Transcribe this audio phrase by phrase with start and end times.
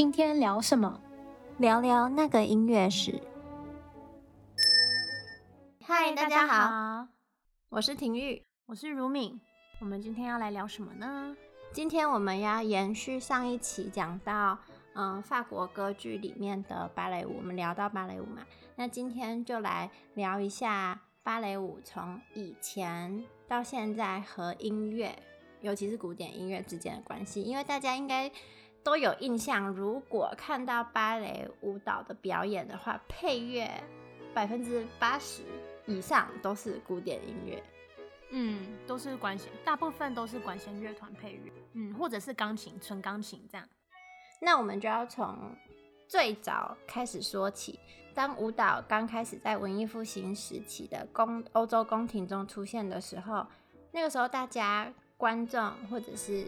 [0.00, 0.98] 今天聊什么？
[1.58, 3.20] 聊聊那个音乐史。
[5.84, 7.06] 嗨，大家好，
[7.68, 9.38] 我是婷玉，我是如敏。
[9.78, 11.36] 我们今天要来聊什么呢？
[11.70, 14.58] 今天我们要延续上一期讲到，
[14.94, 17.36] 嗯、呃，法国歌剧里面的芭蕾舞。
[17.36, 18.46] 我们聊到芭蕾舞嘛，
[18.76, 25.14] 那今天就来聊一下芭蕾舞从以前到现在和音乐，
[25.60, 27.42] 尤其是古典音乐之间的关系。
[27.42, 28.32] 因为大家应该
[28.82, 33.70] 都有印象，如果看到芭蕾舞蹈的表演的话，配乐
[34.34, 35.42] 百分之八十。
[35.86, 37.60] 以上都是古典音乐，
[38.30, 43.66] 嗯，都是管弦，大部分都是管弦乐团配乐，嗯，或者是钢琴，纯钢琴这样。
[44.40, 45.36] 那我们就要从
[46.06, 47.80] 最早开始说起。
[48.14, 53.44] 当舞蹈刚开始在文艺复兴时期的宫欧洲宫廷中出现的时候，
[53.90, 56.44] 那个时候大家观众或者是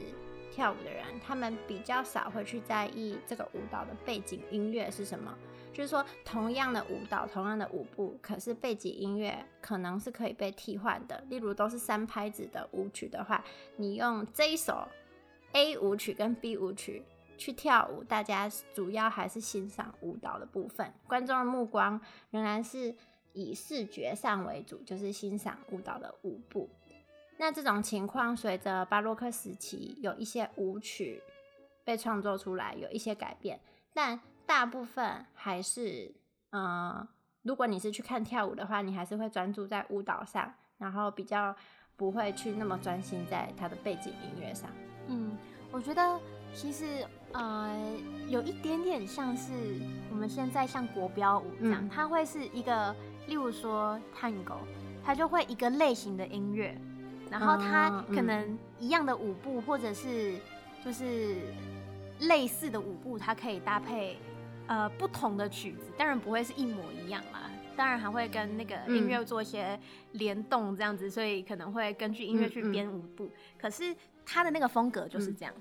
[0.52, 5.36] 跳舞的人，他们比较少会去在意这个舞蹈的背景音乐是什么。
[5.72, 11.24] 就是说，同样的舞蹈，同样的舞步，可是背景音乐可能是可以被替换的。
[11.30, 13.42] 例如，都是三拍子的舞曲的话，
[13.76, 14.86] 你用这一首
[15.52, 17.02] A 舞曲跟 B 舞曲
[17.38, 22.94] 去跳舞，大家主要还是欣赏舞蹈的部分，观众的目光仍然是
[23.32, 26.68] 以视觉上为主，就是欣赏舞蹈的舞步。
[27.38, 31.22] 那这种情况，随着巴洛克时期有一些舞曲
[31.84, 33.60] 被创作出来，有一些改变，
[33.94, 34.20] 但。
[34.44, 36.12] 大部分还是，
[36.50, 37.08] 嗯、呃，
[37.42, 41.54] 如果你是去看跳舞的话，你还是会专注在舞蹈上，然后比较
[41.96, 44.68] 不会去那么专心在它的背景音乐上。
[45.06, 45.38] 嗯，
[45.70, 46.20] 我觉得
[46.52, 47.96] 其实呃
[48.28, 49.52] 有一点点像是
[50.10, 52.94] 我们现在像国标舞这样，嗯、它会是一个，
[53.28, 54.54] 例如说探戈，
[55.02, 56.78] 它就会一个类型的音乐，
[57.32, 60.38] 然后他可能一样的舞步或者是
[60.84, 61.38] 就是
[62.20, 64.16] 类似的舞步，它可以搭配。
[64.68, 69.78] 呃，不同的曲子当然不会是一模一样啦，当然还会跟那个音乐做一些
[70.12, 73.24] 联动这样子，嗯、所以可能会根据音乐去编舞步。
[73.24, 73.94] 嗯嗯、可是
[74.24, 75.52] 他的那个风格就是这样，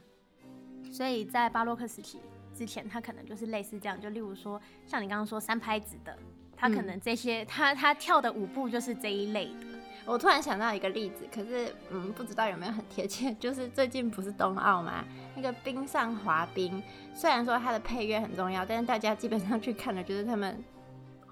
[0.83, 2.19] 嗯、所以在巴洛克时期
[2.53, 6.15] 之前，他可能就是类似这样，就例如说像你刚刚说三拍子的，
[6.55, 9.80] 他可能这些他他跳的舞步就是这一类的。
[10.05, 15.05] 我突然想到一个例子，可是嗯，不知道有没有很贴切，就是最近不是冬奥吗？
[15.35, 16.81] 那个冰上滑冰，
[17.13, 20.63] 虽然说它的配乐很重要，但是大家基本上去看的就是他们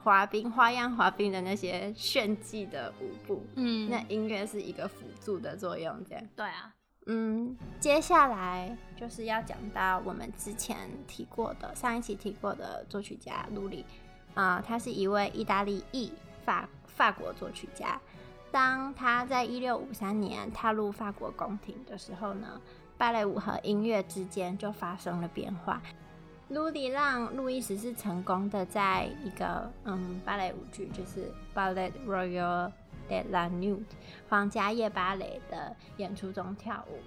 [0.02, 6.24] 滑冰花样滑冰的那些炫技的舞步，嗯，那音乐是一个辅助的作用，这样。
[6.36, 6.74] 对啊，
[7.08, 10.78] 嗯，接下来就是要讲到我们之前
[11.08, 13.84] 提过的上一期提过的作曲家卢里
[14.36, 16.14] 啊，他是一位意大利裔
[16.46, 18.00] 法法国作曲家。
[18.52, 22.60] 当他在一六五三年踏入法国宫廷的时候呢，
[22.98, 25.82] 芭蕾舞和音乐之间就发生了变化。
[26.50, 32.72] 卢里让路易十四成功的在一个嗯芭蕾舞剧，就是《Ballet Royal
[33.08, 33.78] de la Nuit》
[34.28, 36.98] 皇家夜芭蕾的演出中跳舞。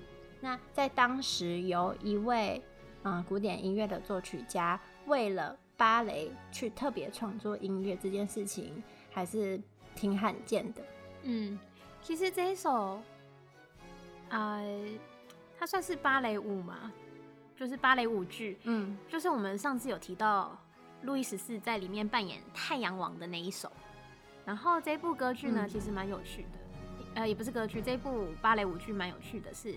[0.40, 2.62] 那在当时，由一位
[3.02, 8.80] 嗯古典音乐的作曲家为了芭蕾去特别创作音乐，这件事情
[9.10, 9.60] 还是
[9.96, 10.80] 挺罕见的。
[11.24, 11.58] 嗯，
[12.02, 13.00] 其实这一首，
[14.28, 14.88] 呃，
[15.58, 16.92] 它算是芭蕾舞嘛，
[17.56, 18.58] 就是芭蕾舞剧。
[18.64, 20.56] 嗯，就是我们上次有提到
[21.02, 23.70] 路易十四在里面扮演太阳王的那一首。
[24.44, 26.48] 然后这部歌剧呢，嗯、其实蛮有趣的，
[27.14, 29.76] 呃，也不是歌剧，这部芭蕾舞剧蛮有趣的是，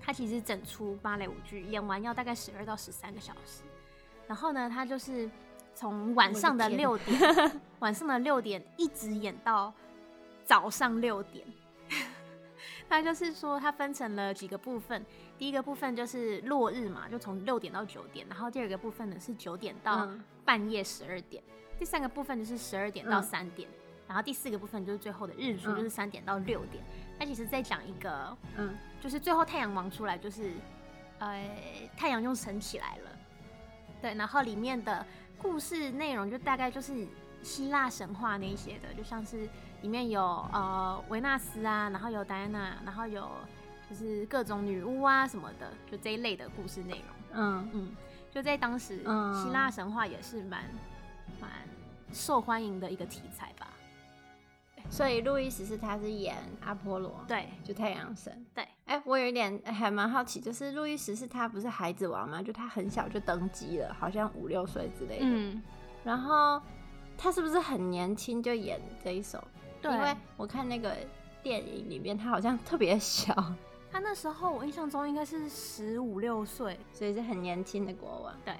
[0.00, 3.62] 它其实整出芭蕾舞剧演完要大概十二到十三个小时。
[4.28, 5.28] 然后呢，它就是
[5.74, 9.74] 从晚上的六点， 晚上的六点一直演到。
[10.52, 11.46] 早上六点，
[12.86, 15.02] 他就是说，它分成了几个部分。
[15.38, 18.26] 第一个部分就是落日嘛，就从六点到九点。
[18.28, 20.06] 然后第二个部分呢是九点到
[20.44, 21.42] 半夜十二点。
[21.46, 23.66] 嗯、第三个部分就是十二点到三点。
[23.66, 23.74] 嗯、
[24.08, 26.84] 然后第四个部分就是最后的日出，就是三点到六点。
[27.18, 30.52] 他、嗯、其实在讲一个，嗯，就是最后太阳王出来，就是
[31.18, 31.48] 呃，
[31.96, 33.10] 太阳又升起来了。
[34.02, 35.06] 对，然后里面的
[35.38, 37.08] 故事内容就大概就是
[37.42, 39.48] 希腊神话那一些的，就像是。
[39.82, 43.28] 里面有呃维纳斯啊，然后有戴安娜，然后有
[43.90, 47.06] 就是各种女巫啊什么的，就这一类的故事内容。
[47.34, 47.96] 嗯嗯，
[48.30, 50.64] 就在当时，希腊神话也是蛮
[51.40, 51.50] 蛮
[52.12, 53.68] 受欢迎的一个题材吧。
[54.90, 58.44] 所以路易十四他是演阿波罗，对，就太阳神。
[58.54, 62.42] 对，哎、欸，我有一点还蛮好奇，就是路易十四他不是孩子王吗？
[62.42, 65.24] 就他很小就登基了，好像五六岁之类的。
[65.24, 65.62] 嗯，
[66.04, 66.60] 然后
[67.16, 69.42] 他是不是很年轻就演这一首？
[69.82, 70.96] 对，因为我看那个
[71.42, 73.34] 电影里面，他好像特别小，
[73.90, 78.34] 他那时候我印象中应该是十五六岁，所以是很年轻的国王。
[78.44, 78.54] 对，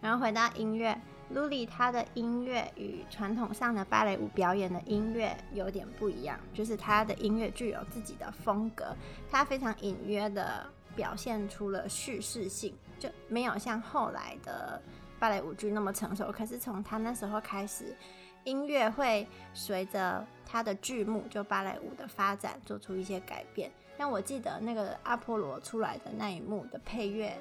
[0.00, 0.98] 然后回到音乐
[1.34, 8.94] ，Lully 他的音乐与传统上的芭蕾舞表演的音乐有点不一样，就是他的音乐具有自己的风格，
[9.30, 14.80] 他非常隐约的表现出了叙事性，就没有像后来的
[15.18, 16.30] 芭蕾舞剧那么成熟。
[16.30, 17.96] 可是从他那时候开始，
[18.44, 23.70] 音乐会随着它的剧目，就芭蕾舞的发展做出一些改变。
[23.96, 27.32] 但我记得那个阿波罗出来的那一幕的配乐，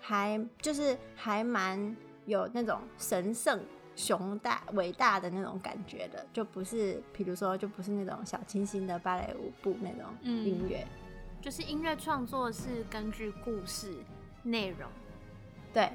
[0.00, 3.60] 还就是还蛮有那种神圣、
[3.96, 13.94] 雄大、伟大的那种感觉的，就不是，比如说，就不是那种小清新的芭蕾舞步那种音乐，嗯，就是音乐创作是根据故事
[14.42, 14.88] 内容，
[15.72, 15.90] 对。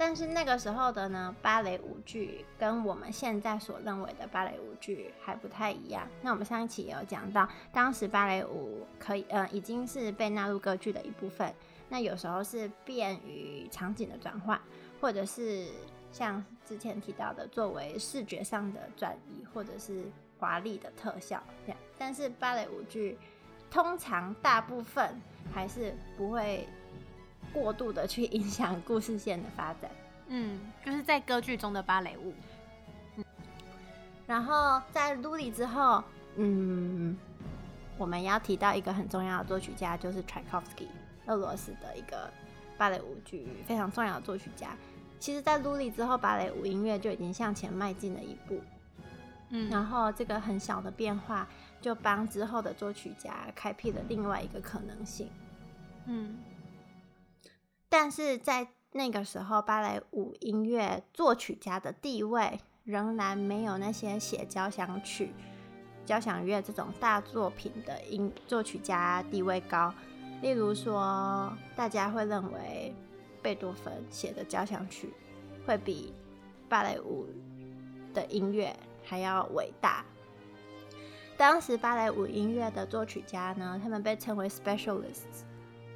[0.00, 6.06] 但是那个时候的呢，芭蕾舞剧跟我们现在所认为的芭蕾舞剧还不太一样。
[6.22, 11.52] 那我们上一期也有讲到，当时芭蕾舞可以，呃，已经是被纳入歌剧的一部分。
[11.88, 14.58] 那有时候是便于场景的转换，
[15.00, 15.66] 或者是
[16.12, 20.04] 像之前提到的，作为视觉上的转移，或者是
[20.38, 21.78] 华丽的特效这样。
[21.98, 23.18] 但是芭蕾舞剧
[23.68, 25.20] 通常大部分
[25.52, 26.68] 还是不会。
[27.58, 29.90] 过度的去影响故事线的发展，
[30.28, 32.32] 嗯，就是在歌剧中的芭蕾舞。
[33.16, 33.24] 嗯，
[34.26, 36.02] 然后在 Lully 之后，
[36.36, 37.16] 嗯，
[37.96, 40.86] 我们要提到一个很重要的作曲家，就是 Tchaikovsky，
[41.26, 42.30] 俄罗斯的一个
[42.76, 44.76] 芭蕾舞剧非常重要的作曲家。
[45.18, 48.60] 其实，在 Lully 之后，芭蕾舞音乐就已经向前迈进了一步。
[49.50, 51.48] 嗯，然后这个很小的变化，
[51.80, 55.28] 就帮之后的作曲家开辟了另外一个可能性。
[56.06, 56.38] 嗯。
[57.90, 65.32] 但是在那个时候，芭蕾舞音乐作曲家的地位仍然没有那些写交响曲、
[66.04, 69.92] 交响乐这种大作品的音作曲家地位高。
[70.42, 72.94] 例如说，大家会认为
[73.42, 75.12] 贝多芬写的交响曲
[75.66, 76.14] 会比
[76.68, 77.26] 芭蕾舞
[78.12, 80.04] 的音乐还要伟大。
[81.36, 85.44] 当时芭蕾舞音乐的作曲家呢，他们被称为 specialists，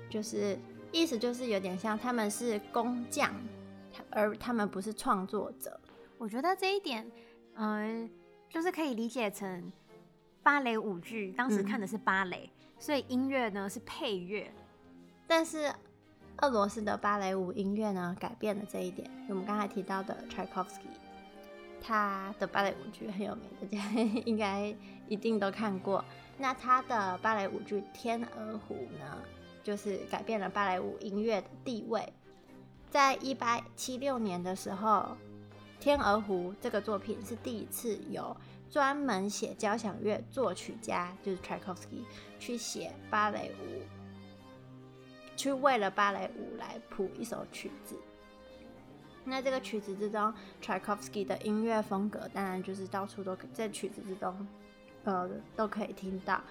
[0.08, 0.58] 就是。
[0.92, 3.32] 意思就是有点像他们是工匠，
[4.10, 5.80] 而他们不是创作者。
[6.18, 7.10] 我觉得这一点，
[7.54, 8.10] 嗯、呃，
[8.50, 9.72] 就是可以理解成
[10.42, 12.48] 芭蕾舞剧当时看的是芭蕾，
[12.78, 14.52] 所以音乐呢是配乐。
[15.26, 15.72] 但是
[16.42, 19.10] 俄罗斯的芭蕾舞音乐呢改变了这一点。
[19.30, 20.92] 我们刚才提到的 Tchaikovsky，
[21.80, 23.90] 他的芭蕾舞剧很有名，大家
[24.26, 24.74] 应该
[25.08, 26.04] 一定都看过。
[26.36, 29.18] 那他的芭蕾舞剧《天鹅湖》呢？
[29.62, 32.12] 就是改变了芭蕾舞音乐的地位。
[32.90, 35.16] 在一八七六年的时候，
[35.82, 38.36] 《天鹅湖》这个作品是第一次有
[38.68, 42.04] 专门写交响乐作曲家，就是 Tchaikovsky
[42.38, 43.82] 去写芭蕾舞，
[45.36, 47.96] 去为了芭蕾舞来谱一首曲子。
[49.24, 54.46] 那这个曲子之中，Tchaikovsky 的音乐风格当然就是到处都在曲子之中，
[55.04, 56.42] 呃，都可以听到。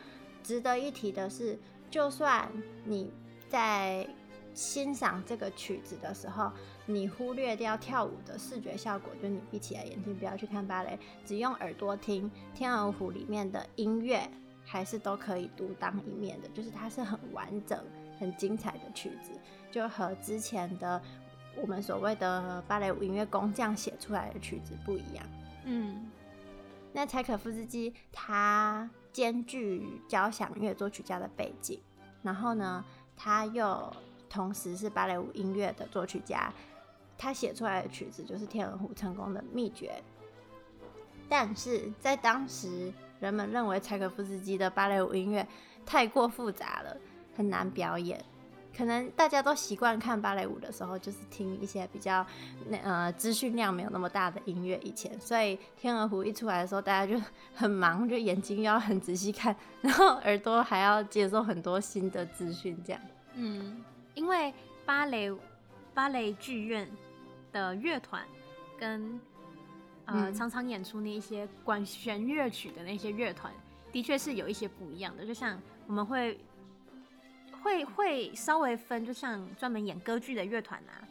[0.41, 1.59] 值得一提的是。
[1.91, 2.49] 就算
[2.85, 3.11] 你
[3.49, 4.07] 在
[4.53, 6.49] 欣赏这个曲子的时候，
[6.85, 14.25] 你忽略掉跳舞的视觉效果，就你闭起来眼睛不要去看芭蕾，只用耳朵听《天鹅湖》里面的音乐，
[14.66, 16.47] 还是都可以独当一面的。
[16.49, 17.77] 就是它是很完整、
[18.18, 19.31] 很精彩的曲子，
[19.69, 21.01] 就和之前的
[21.56, 25.25] 我们所谓的芭蕾舞音乐工匠写出来的曲子不一样。
[25.66, 26.09] 嗯，
[26.94, 28.89] 那柴可夫斯基他。
[29.11, 31.80] 兼具交响乐作曲家的背景，
[32.21, 32.83] 然后呢，
[33.15, 33.94] 他又
[34.30, 36.53] 同时是芭蕾舞音乐的作曲家，
[37.18, 40.01] 他写出来的曲子就是《天鹅湖》成功的秘诀。
[41.27, 45.47] 但是在当时，人们认为柴可夫斯基的芭蕾舞音乐
[45.85, 46.97] 太过复杂了，
[47.35, 48.23] 很难表演。
[48.75, 52.25] 可能大家都习惯看芭蕾舞的时候，就是听一些比较
[52.68, 54.80] 那呃资讯量没有那么大的音乐。
[54.81, 57.21] 以前，所以《天鹅湖》一出来的时候，大家就
[57.54, 63.01] 很忙，就眼睛要很仔细看，然后耳朵还要接受很多新的资讯，这样。
[63.35, 64.54] 嗯，因为
[64.85, 65.31] 芭蕾
[65.94, 66.90] 芭蕾剧院
[67.51, 68.23] 的乐团
[68.80, 69.19] 跟
[70.06, 73.54] 呃、嗯、常常演出那一些管弦乐曲的那些乐团，
[73.92, 75.25] 的确是有一些不一样的。
[75.25, 76.40] 就像我们会。
[77.63, 81.01] 会会稍微分，就像专门演歌剧的乐团啊，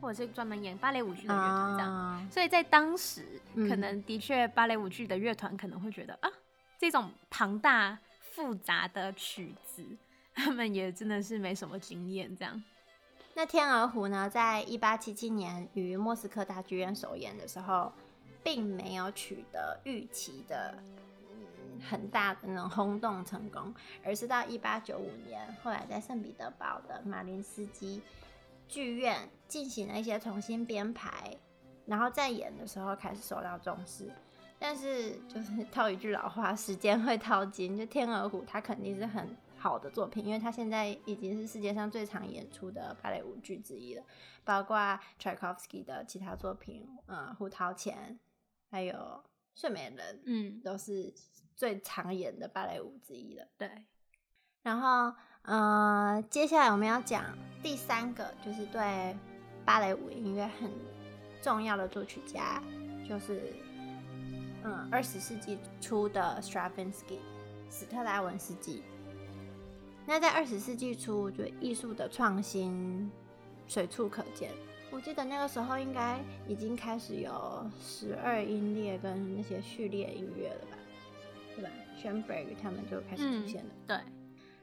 [0.00, 2.28] 或者是专门演芭蕾舞剧的乐团这样。
[2.28, 6.30] Uh, 所以在当时，嗯、可能的确芭蕾舞剧的乐团可能会觉得啊，
[6.78, 9.84] 这种庞大复杂的曲子，
[10.34, 12.62] 他们也真的是没什么经验这样。
[13.34, 17.92] 那《天鹅湖》呢，在一八七七年于莫斯科大剧院首演的时候，
[18.42, 20.74] 并没有取得预期的。
[21.88, 28.02] 很大的那种轰动成功，而是到一八九五年，后来在圣彼得堡的马林斯基
[28.68, 31.36] 剧院进行了一些重新编排，
[31.86, 34.10] 然后在演的时候开始受到重视。
[34.62, 37.74] 但是就是套一句老话，时间会淘金。
[37.74, 44.04] 就《天鹅湖》它肯定是很好的作品，因为它现在已经是世界上最常演出的芭蕾舞剧之一了。
[44.44, 47.96] 包括柴可夫斯基的其他作品，嗯，《胡桃钳》
[48.70, 48.94] 还有
[49.54, 51.12] 《睡美人》，嗯，都是
[51.54, 53.46] 最常演的芭蕾舞之一了。
[53.56, 53.70] 对。
[54.62, 57.24] 然后，呃，接下来我们要讲
[57.62, 59.16] 第三个，就是对
[59.64, 60.70] 芭蕾舞音乐很
[61.42, 62.62] 重要的作曲家，
[63.08, 63.52] 就是。
[64.62, 67.18] 嗯，二十世纪初的 Stravinsky，
[67.70, 68.82] 史特拉文斯基。
[70.04, 73.10] 那在二十世纪初，就艺术的创新
[73.66, 74.52] 随处可见。
[74.90, 76.18] 我记得那个时候应该
[76.48, 80.76] 已经开始有十二音列跟那些序列音乐了吧？
[81.54, 83.70] 对吧？Schoenberg 他们就开始出现了。
[83.70, 83.98] 嗯，对。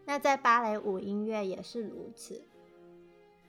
[0.05, 2.41] 那在芭蕾舞音乐也是如此。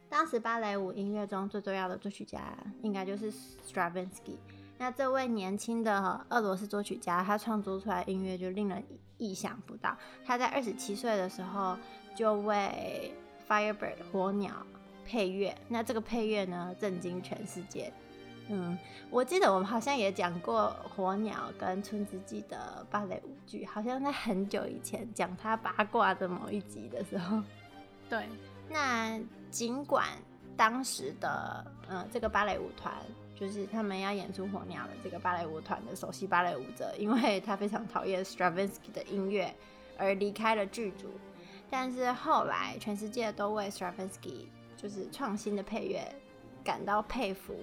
[0.09, 4.37] 当时芭蕾舞音乐中最重要的作曲家，应该就是 Stravinsky。
[4.79, 8.83] 那这位年轻的俄罗斯作曲家，他创作出来的音乐就令人
[9.19, 9.97] 意想不到。
[10.25, 11.77] 他在二十七岁的时候
[12.15, 13.13] 就为
[13.51, 14.65] 《Firebird》火鸟
[15.09, 17.91] 配乐，那这个配乐呢，震惊全世界。
[18.49, 18.79] 嗯，
[19.11, 27.43] 我记得我们好像也讲过火鸟跟春之祭的芭蕾舞剧，好像在很久以前讲他八卦的某一集的时候。
[28.09, 28.27] 对，
[28.69, 29.19] 那
[29.51, 30.07] 尽管
[30.57, 32.93] 当时的嗯这个芭蕾舞团。
[33.39, 39.55] 就是他们要演出《火鸟》的这个芭蕾舞团的首席芭蕾舞者，因为他非常讨厌 Stravinsky 的音乐
[39.97, 41.07] 而离开了剧组。
[41.71, 44.47] 但是后来，全世界都为 Stravinsky
[44.79, 46.01] 就是创新的配乐
[46.65, 47.55] 感到佩服。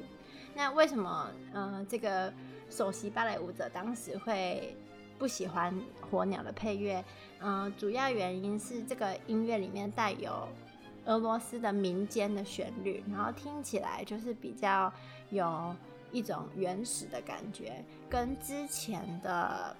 [0.54, 2.32] 那为什么，呃，这个
[2.70, 4.78] 首席芭蕾舞者当时会
[5.18, 5.74] 不喜欢
[6.08, 7.04] 《火鸟》的配乐？
[7.40, 10.48] 嗯、主要原因是这个音乐里面带有
[11.06, 14.94] 俄罗斯的民间的旋律，然后听起来就是比较。
[15.32, 15.76] 有
[16.12, 19.76] 一种原始的感觉，跟之前的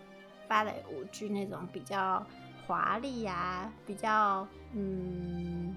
[0.48, 2.25] 芭蕾舞剧那种比较
[2.65, 5.75] 华丽呀，比较嗯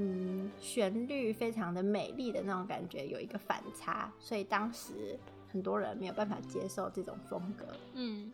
[0.00, 5.18] 嗯旋律非常的美丽的那种感觉，有一个反差，所以当时
[5.52, 7.66] 很多人没有办法接受这种风格。
[7.94, 8.32] 嗯，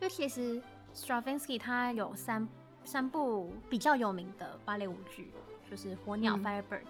[0.00, 0.62] 就其实
[0.94, 2.48] Stravinsky 他有三
[2.84, 5.32] 三部比较有名的芭蕾舞剧，
[5.68, 6.84] 就是《火鸟》嗯 （Firebird），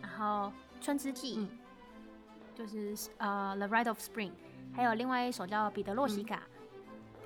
[0.00, 0.50] 然后
[0.84, 1.36] 《春之祭》。
[1.40, 1.48] 嗯
[2.58, 4.30] 就是呃，《The Rite of Spring》，
[4.74, 6.42] 还有另外一首叫《彼得洛西卡》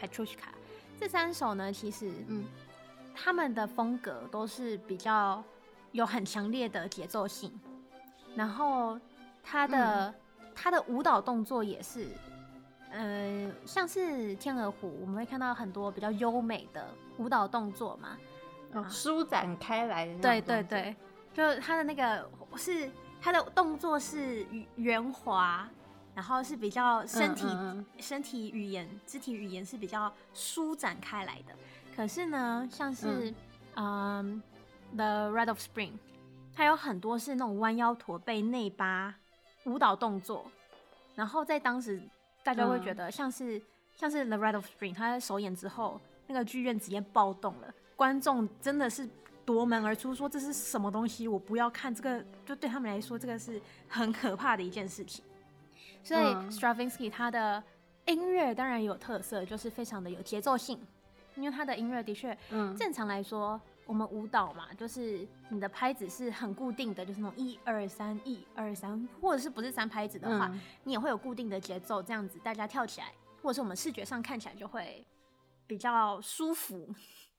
[0.06, 0.52] （Petrushka）。
[1.00, 2.44] 这三首呢，其实嗯，
[3.14, 5.42] 他们的风格都是比较
[5.92, 7.52] 有很强烈的节奏性，
[8.34, 8.99] 然后
[9.42, 10.14] 他的
[10.54, 12.08] 他、嗯、的舞蹈动作也是，
[12.90, 14.00] 呃，像是
[14.37, 18.18] 《天鹅湖》，我们会看到很多比较优美的舞蹈动作嘛，
[18.72, 20.20] 哦，舒展开来的。
[20.20, 20.96] 对对对，
[21.32, 22.90] 就他的那个是。
[23.25, 24.44] 他的动作是
[24.75, 25.68] 圆滑，
[26.12, 31.54] 然后是比较身体、嗯嗯、身体语言、肢体语言是比较舒展开来的。
[31.94, 33.32] 可是呢，像是
[33.76, 34.42] 嗯，嗯，
[34.96, 35.90] 《The Ride of Spring》，
[36.54, 39.14] 它有很多是那种弯腰驼背、内八
[39.64, 40.50] 舞蹈动作。
[41.14, 42.02] 然后在当时，
[42.42, 43.62] 大家会觉得像是、嗯、
[43.96, 49.08] 像是《The Ride of Spring》，他在首演之后，那个剧院直接暴动了，观众真的是。
[49.44, 51.26] 夺门而出，说这是什么东西？
[51.26, 55.25] 我不要看这个，就对他们来说，这个是很可怕的一件事情。
[56.04, 57.61] 所以、嗯、Stravinsky 他的
[58.06, 60.78] 音乐当然有特色，就是非常的有节奏性。
[61.34, 73.12] 因为他的音乐的确，嗯，正常来说，我们舞蹈嘛，就是你的拍子是很固定的，就是那种一二三一二三，或者是不是三拍子的话，嗯、你也会有固定的节奏，这样子大家跳起来，
[73.42, 75.06] 或者是我们视觉上看起来就会
[75.66, 76.94] 比较舒服。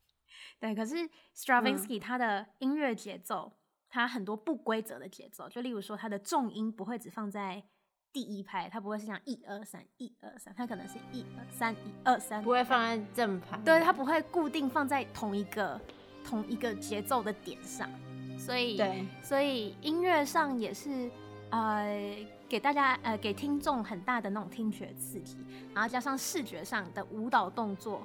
[0.59, 3.53] 对，可是 Stravinsky 他的音乐节奏，
[3.89, 7.63] 他、嗯、很多不规则的节奏，就例如说他的重音不会只放在
[8.11, 13.57] 第一拍，他不会是像一二三一二三，他可能是一二三一二三，不会放在正拍。
[13.65, 15.79] 对，他不会固定放在同一个
[16.23, 17.89] 同一个节奏的点上，
[18.37, 21.09] 所以对，所以音乐上也是
[21.49, 22.15] 呃
[22.47, 25.37] 给大家呃给听众很大的那种听觉刺激，
[25.73, 28.01] 然后加上视觉上的舞蹈动作。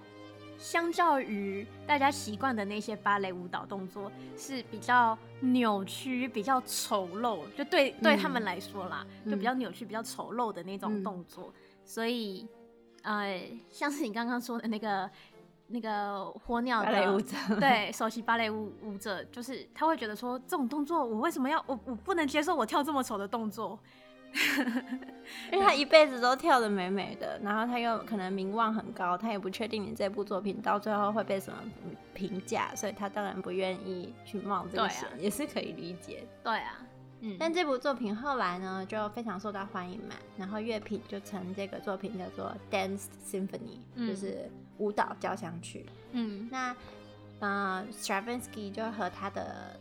[0.61, 11.53] 相较于大家习惯的那些芭蕾舞蹈动作是比较扭曲、比较丑陋，就对对他们来说啦，嗯、就比较扭曲、比较丑陋的那种动作。
[11.55, 12.45] 嗯、所以，
[13.03, 15.09] 呃，像是你刚刚说的那个
[15.69, 23.79] 那个火鸟的芭蕾舞者， 对，首席芭蕾舞舞者，就是他会觉得说，这种动作我为什么要我我不能接受我跳这么丑的动作。
[25.51, 31.59] 因为他一辈子都跳得美美的，然后他又可能名望很高，他也不确定你这部作品到最后会被什么
[32.13, 36.29] 评价，所以他当然不愿意去冒这个险，啊、也是可以理解。
[36.45, 36.79] 对啊，
[37.21, 44.49] 嗯，但这部作品后来呢，就非常受到欢迎嘛，然后乐评就称这个作品叫做 Dance Symphony，嗯，就是
[44.79, 45.85] 舞蹈交响曲。
[46.13, 46.77] 嗯，那
[47.41, 49.81] 呃，Stravinsky 就和他的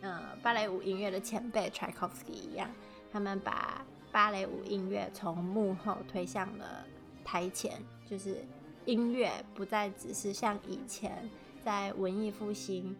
[0.00, 2.70] 呃芭蕾舞音乐的前辈 Tchaikovsky 一样，
[3.12, 6.84] 他们把芭蕾舞音乐从幕后推向了
[7.22, 8.44] 台前，就是
[8.86, 11.28] 音乐不再只是像以前
[11.62, 12.96] 在文艺复兴。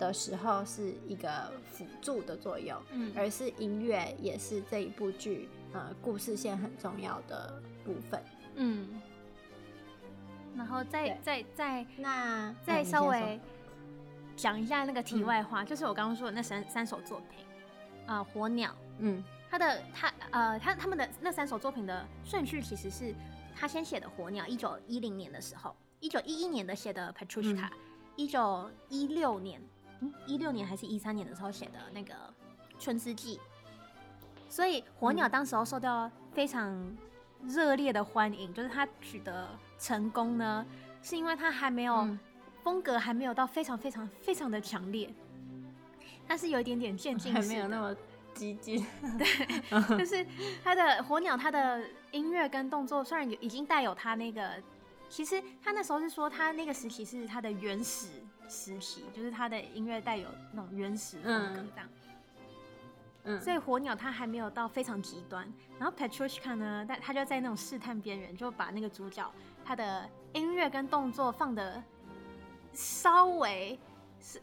[0.00, 8.20] 的时候是一个辅助的作用，嗯，而是音乐也是这一部剧呃故事线很重要的部分，
[8.56, 8.88] 嗯。
[10.56, 13.38] 然后再再再那再稍微
[14.36, 17.46] 讲一下那个题外话，嗯、就是我刚刚说的那三三首作品，
[18.06, 23.14] 啊、呃，火鸟，嗯，他的他呃他他们的那三首作品的顺序其实是
[23.54, 27.68] 他先写的火鸟，一九一零年的时候，一九一一年的写的 Petrushka，
[28.16, 29.60] 一九一六年。
[30.26, 32.14] 一六年还是一三年的时候写的那个
[32.78, 33.36] 《春之祭》，
[34.48, 36.96] 所以《火鸟》当时候受到非常
[37.44, 40.64] 热烈的欢迎，嗯、就是他取得成功呢，
[41.02, 42.18] 是因为他还没有、嗯、
[42.62, 45.12] 风格还没有到非常非常非常的强烈，
[46.26, 47.94] 但是有一点点渐进式，还没有那么
[48.34, 48.86] 激进。
[49.18, 49.26] 对，
[49.98, 50.26] 就是
[50.64, 54.54] 他的《火鸟》，他的音乐跟动作虽然有已经带有他那个，
[55.08, 58.08] 其实他那时候是说他那个时期是他的原始。
[58.50, 61.88] 时期就是他的音乐带有那种原始风格这样，
[63.22, 69.32] 嗯，所以火鸟它还没有到非常极端，然后 Petrushka 呢，但他就在那种试探边缘，就把那个主角
[69.64, 71.80] 他的音乐跟动作放的
[72.72, 73.78] 稍微
[74.20, 74.40] 是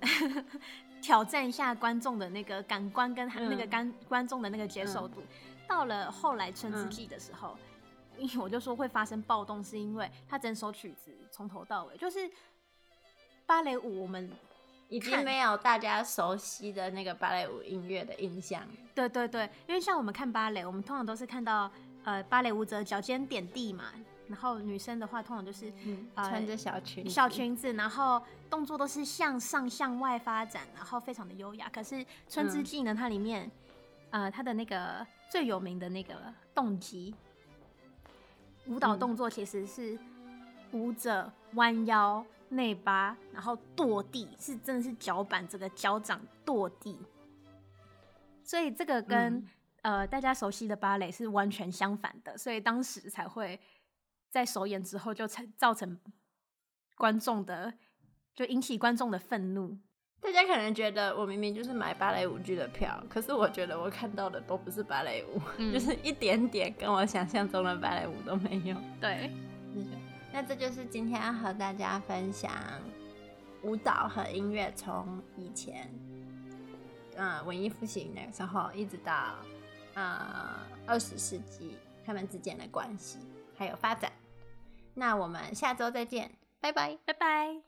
[1.01, 5.19] 挑战一下观众的那个感官跟那个观观众的那个接受度。
[5.19, 5.27] 嗯、
[5.67, 7.57] 到了后来春之祭的时候，
[8.17, 12.31] 因为、嗯、我就说会发生暴动，是因为他整首曲子从头到尾就是。
[13.47, 14.29] 芭蕾舞，我们
[14.89, 18.61] 已经没有大家熟悉的那个芭蕾舞音乐的印象。
[18.93, 21.71] 对对对，因为像我们看芭蕾，我们通常都是看到
[22.03, 23.85] 呃芭蕾舞者脚尖点地嘛，
[24.27, 31.69] 然后女生的话通常就是、嗯呃、穿着小裙小裙子，然后动作都是向上向外发展，然后非常的优雅。
[31.71, 31.95] 可是
[32.29, 33.49] 《春之祭》呢，它里面
[34.09, 36.15] 呃它的那个最有名的那个
[36.53, 37.15] 动机
[38.65, 39.97] 舞蹈动作其实是
[40.73, 42.25] 舞者弯腰。
[42.49, 46.97] 内八，然后跺地，是真的是脚板这个脚掌跺地，
[48.43, 49.35] 所以这个跟、
[49.81, 53.59] 嗯、呃大家熟悉的芭蕾是完全相反的，所以当时才会
[54.29, 55.99] 在首演之后就成造成
[56.95, 57.73] 观众的
[58.33, 59.77] 就引起观众的愤怒。
[60.19, 68.75] 大家可能觉得我明明就是买芭蕾舞剧的票，可是我觉得我看到的都不是芭蕾舞，嗯、就是一点点跟我想象中的芭蕾舞都没有。
[68.99, 69.31] 对。
[70.31, 72.51] 那这就是今天要和大家分享
[73.63, 75.89] 舞蹈和音乐从以前，
[77.15, 79.35] 嗯，文艺复兴那个时候一直到
[79.95, 83.17] 呃二十世纪，他们之间的关系
[83.57, 84.11] 还有发展。
[84.93, 87.67] 那我们下周再见，拜拜，拜拜。